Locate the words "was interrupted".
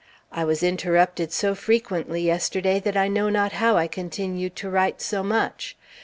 0.45-1.31